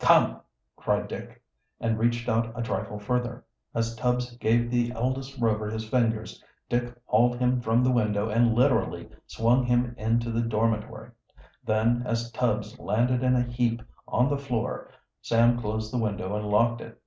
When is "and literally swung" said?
8.28-9.64